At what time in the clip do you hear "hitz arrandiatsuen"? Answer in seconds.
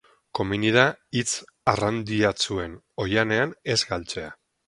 1.17-2.73